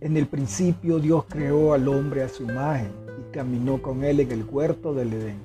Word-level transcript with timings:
En 0.00 0.16
el 0.16 0.26
principio 0.26 0.98
Dios 0.98 1.26
creó 1.28 1.74
al 1.74 1.86
hombre 1.86 2.22
a 2.22 2.28
su 2.30 2.44
imagen 2.44 2.90
y 3.18 3.32
caminó 3.32 3.82
con 3.82 4.02
él 4.02 4.20
en 4.20 4.32
el 4.32 4.46
huerto 4.50 4.94
del 4.94 5.12
Edén. 5.12 5.40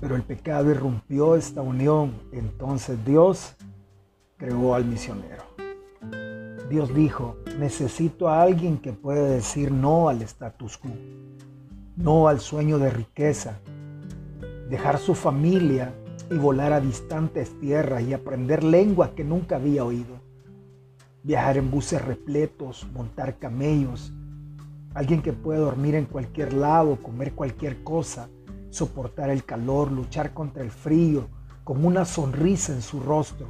Pero 0.00 0.16
el 0.16 0.22
pecado 0.22 0.70
irrumpió 0.70 1.36
esta 1.36 1.60
unión. 1.60 2.14
Entonces 2.32 3.04
Dios 3.04 3.54
creó 4.38 4.74
al 4.74 4.86
misionero. 4.86 5.44
Dios 6.70 6.94
dijo, 6.94 7.36
necesito 7.58 8.28
a 8.28 8.40
alguien 8.40 8.78
que 8.78 8.94
pueda 8.94 9.24
decir 9.24 9.70
no 9.70 10.08
al 10.08 10.22
status 10.22 10.78
quo, 10.78 10.92
no 11.96 12.28
al 12.28 12.40
sueño 12.40 12.78
de 12.78 12.88
riqueza, 12.88 13.58
dejar 14.70 14.98
su 14.98 15.14
familia 15.14 15.92
y 16.30 16.38
volar 16.38 16.72
a 16.72 16.80
distantes 16.80 17.58
tierras 17.58 18.04
y 18.04 18.14
aprender 18.14 18.62
lenguas 18.62 19.10
que 19.10 19.24
nunca 19.24 19.56
había 19.56 19.84
oído, 19.84 20.20
viajar 21.22 21.56
en 21.56 21.70
buses 21.70 22.02
repletos, 22.02 22.86
montar 22.92 23.38
camellos, 23.38 24.12
alguien 24.94 25.22
que 25.22 25.32
pueda 25.32 25.60
dormir 25.60 25.94
en 25.94 26.06
cualquier 26.06 26.52
lado, 26.52 26.96
comer 26.96 27.32
cualquier 27.34 27.82
cosa, 27.84 28.28
soportar 28.70 29.30
el 29.30 29.44
calor, 29.44 29.92
luchar 29.92 30.32
contra 30.32 30.62
el 30.62 30.70
frío, 30.70 31.28
con 31.64 31.84
una 31.84 32.04
sonrisa 32.04 32.72
en 32.72 32.82
su 32.82 33.00
rostro, 33.00 33.48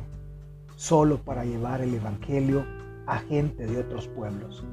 solo 0.77 1.19
para 1.19 1.45
llevar 1.45 1.81
el 1.81 1.95
Evangelio 1.95 2.65
a 3.07 3.19
gente 3.19 3.67
de 3.67 3.79
otros 3.79 4.09
pueblos. 4.09 4.65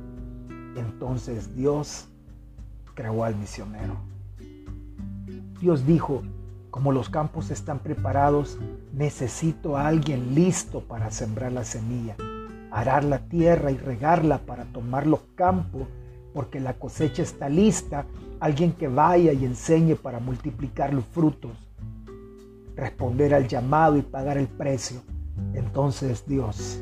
Entonces 0.76 1.56
Dios 1.56 2.08
creó 2.94 3.24
al 3.24 3.36
misionero. 3.36 3.96
Dios 5.60 5.86
dijo, 5.86 6.24
como 6.70 6.92
los 6.92 7.10
campos 7.10 7.50
están 7.50 7.80
preparados, 7.80 8.58
necesito 8.94 9.78
a 9.78 9.88
alguien 9.88 10.36
listo 10.36 10.82
para 10.82 11.10
sembrar 11.10 11.52
la 11.52 11.64
semilla, 11.64 12.16
arar 12.78 13.04
la 13.04 13.18
tierra 13.28 13.72
y 13.72 13.78
regarla 13.78 14.38
para 14.38 14.66
tomar 14.66 15.08
los 15.08 15.22
campos, 15.34 15.88
porque 16.32 16.60
la 16.60 16.74
cosecha 16.74 17.24
está 17.24 17.50
lista, 17.50 18.06
alguien 18.40 18.72
que 18.72 18.88
vaya 18.88 19.34
y 19.34 19.46
enseñe 19.46 19.96
para 19.96 20.20
multiplicar 20.20 20.94
los 20.94 21.04
frutos, 21.06 21.58
responder 22.76 23.34
al 23.34 23.48
llamado 23.48 23.98
y 23.98 24.04
pagar 24.04 24.38
el 24.38 24.48
precio. 24.48 25.02
Entonces 25.56 26.24
Dios 26.28 26.80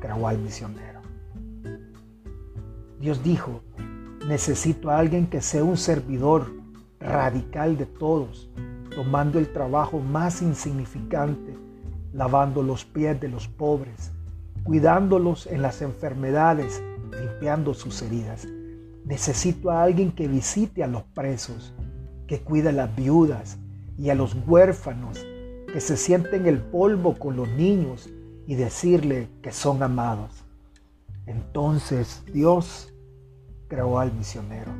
creó 0.00 0.28
al 0.28 0.36
misionero. 0.36 1.00
Dios 3.00 3.22
dijo, 3.22 3.62
necesito 4.28 4.90
a 4.90 4.98
alguien 4.98 5.28
que 5.28 5.40
sea 5.40 5.64
un 5.64 5.78
servidor 5.78 6.52
radical 7.00 7.78
de 7.78 7.86
todos, 7.86 8.50
tomando 8.94 9.38
el 9.38 9.50
trabajo 9.50 9.98
más 9.98 10.42
insignificante, 10.42 11.56
lavando 12.12 12.62
los 12.62 12.84
pies 12.84 13.18
de 13.18 13.28
los 13.28 13.48
pobres, 13.48 14.12
cuidándolos 14.66 15.46
en 15.46 15.62
las 15.62 15.80
enfermedades, 15.80 16.82
limpiando 17.12 17.72
sus 17.72 18.02
heridas. 18.02 18.48
Necesito 19.04 19.70
a 19.70 19.84
alguien 19.84 20.10
que 20.10 20.26
visite 20.26 20.82
a 20.82 20.88
los 20.88 21.04
presos, 21.04 21.72
que 22.26 22.40
cuide 22.40 22.70
a 22.70 22.72
las 22.72 22.94
viudas 22.96 23.58
y 23.96 24.10
a 24.10 24.16
los 24.16 24.36
huérfanos, 24.46 25.24
que 25.72 25.80
se 25.80 25.96
sienten 25.96 26.46
el 26.46 26.58
polvo 26.58 27.14
con 27.14 27.36
los 27.36 27.48
niños 27.50 28.10
y 28.48 28.56
decirle 28.56 29.28
que 29.40 29.52
son 29.52 29.84
amados. 29.84 30.32
Entonces 31.26 32.24
Dios 32.32 32.92
creó 33.68 34.00
al 34.00 34.12
misionero. 34.12 34.72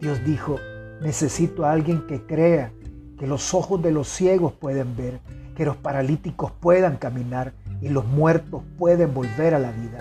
Dios 0.00 0.24
dijo, 0.24 0.56
necesito 1.02 1.64
a 1.64 1.72
alguien 1.72 2.06
que 2.06 2.22
crea 2.22 2.72
que 3.18 3.26
los 3.26 3.54
ojos 3.54 3.82
de 3.82 3.90
los 3.90 4.08
ciegos 4.08 4.52
pueden 4.52 4.96
ver, 4.96 5.18
que 5.56 5.64
los 5.64 5.76
paralíticos 5.76 6.52
puedan 6.60 6.96
caminar 6.96 7.52
y 7.84 7.90
los 7.90 8.06
muertos 8.06 8.62
pueden 8.78 9.12
volver 9.12 9.54
a 9.54 9.58
la 9.58 9.70
vida. 9.70 9.98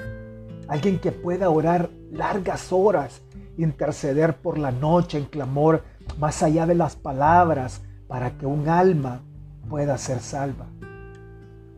Alguien 0.69 0.99
que 0.99 1.11
pueda 1.11 1.49
orar 1.49 1.89
largas 2.11 2.71
horas, 2.71 3.21
interceder 3.57 4.37
por 4.37 4.57
la 4.57 4.71
noche 4.71 5.17
en 5.17 5.25
clamor 5.25 5.83
más 6.17 6.41
allá 6.43 6.65
de 6.65 6.75
las 6.75 6.95
palabras 6.95 7.81
para 8.07 8.37
que 8.37 8.45
un 8.45 8.69
alma 8.69 9.21
pueda 9.69 9.97
ser 9.97 10.21
salva. 10.21 10.65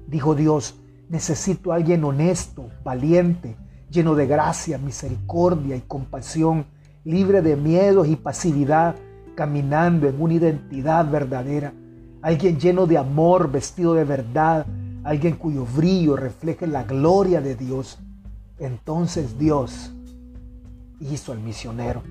Dijo 0.08 0.36
Dios, 0.36 0.76
Necesito 1.10 1.72
a 1.72 1.76
alguien 1.76 2.04
honesto, 2.04 2.70
valiente, 2.84 3.58
lleno 3.92 4.16
de 4.16 4.26
gracia, 4.26 4.80
misericordia 4.80 5.76
y 5.76 5.82
compasión, 5.82 6.66
libre 7.04 7.44
de 7.44 7.56
miedos 7.56 8.08
y 8.08 8.16
pasividad, 8.16 8.96
caminando 9.36 10.08
en 10.08 10.20
una 10.20 10.34
identidad 10.34 11.10
verdadera. 11.10 11.74
Alguien 12.24 12.60
lleno 12.60 12.88
de 12.88 12.98
amor, 12.98 13.52
vestido 13.52 13.94
de 13.94 14.04
verdad, 14.04 14.66
alguien 15.06 15.36
cuyo 15.36 15.66
brillo 15.66 16.18
refleje 16.18 16.66
la 16.68 16.84
gloria 16.84 17.40
de 17.40 17.56
Dios. 17.56 18.00
Entonces 18.58 19.38
Dios 19.38 19.92
hizo 21.00 21.32
al 21.32 21.40
misionero. 21.40 22.02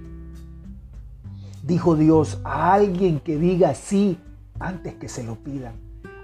Dijo 1.65 1.97
Dios 1.97 2.39
a 2.45 2.73
alguien 2.73 3.19
que 3.19 3.37
diga 3.37 3.75
sí 3.75 4.19
antes 4.61 4.95
que 4.95 5.09
se 5.09 5.25
lo 5.25 5.35
pidan. 5.35 5.75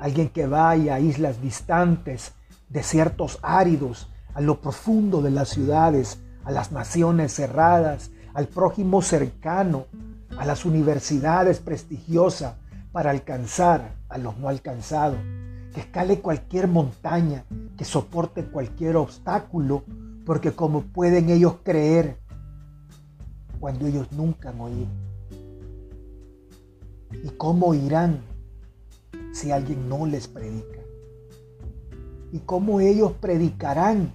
Alguien 0.01 0.29
que 0.29 0.47
vaya 0.47 0.95
a 0.95 1.01
islas 1.01 1.43
distantes 1.43 2.33
desiertos 2.69 3.41
áridos, 3.43 4.09
a 4.33 4.41
lo 4.41 4.61
profundo 4.61 5.23
de 5.23 5.33
las 5.33 5.49
ciudades, 5.49 6.21
a 6.45 6.53
las 6.53 6.71
naciones 6.71 7.35
cerradas, 7.35 8.13
al 8.33 8.47
prójimo 8.47 9.03
cercano, 9.03 9.87
a 10.39 10.47
las 10.47 10.65
universidades 10.65 11.59
prestigiosas 11.59 12.55
para 12.93 13.11
alcanzar 13.11 13.93
a 14.09 14.19
los 14.19 14.39
no 14.39 14.49
alcanzados, 14.49 15.19
que 15.73 15.81
escale 15.81 16.21
cualquier 16.21 16.69
montaña, 16.69 17.45
que 17.77 17.85
soporte 17.85 18.45
cualquier 18.45 18.97
obstáculo, 18.97 19.85
porque 20.25 20.53
como 20.53 20.83
pueden 20.83 21.31
ellos 21.31 21.57
creer 21.63 22.19
cuando 23.59 23.87
ellos 23.87 24.11
nunca 24.13 24.51
han 24.51 24.61
oído. 24.61 24.89
¿Y 27.25 27.29
cómo 27.31 27.75
irán 27.75 28.21
si 29.33 29.51
alguien 29.51 29.89
no 29.89 30.07
les 30.07 30.29
predica? 30.29 30.81
y 32.33 32.39
cómo 32.41 32.81
ellos 32.81 33.13
predicarán 33.21 34.13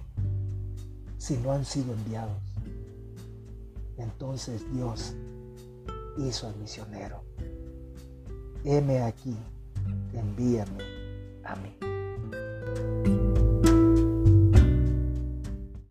si 1.18 1.36
no 1.38 1.52
han 1.52 1.64
sido 1.64 1.92
enviados. 1.92 2.42
Entonces 3.98 4.64
Dios 4.72 5.14
hizo 6.18 6.48
al 6.48 6.56
misionero. 6.56 7.22
Heme 8.64 9.02
aquí, 9.02 9.36
envíame 10.12 10.95
a 11.46 11.54
mí. 11.56 11.72